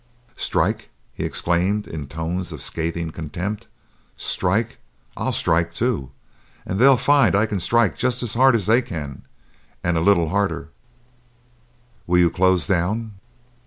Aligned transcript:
"Strike!" 0.35 0.89
he 1.13 1.23
exclaimed 1.25 1.85
in 1.85 2.07
tones 2.07 2.51
of 2.51 2.63
scathing 2.63 3.11
contempt. 3.11 3.67
"Strike? 4.15 4.79
I'll 5.15 5.31
strike 5.31 5.75
too, 5.75 6.09
and 6.65 6.79
they'll 6.79 6.97
find 6.97 7.35
I 7.35 7.45
can 7.45 7.59
strike 7.59 7.99
just 7.99 8.23
as 8.23 8.33
hard 8.33 8.55
as 8.55 8.65
they 8.65 8.81
can, 8.81 9.25
and 9.83 9.97
a 9.97 10.01
little 10.01 10.29
harder!" 10.29 10.69
"Will 12.07 12.17
you 12.17 12.31
close 12.31 12.65
down?" 12.65 13.11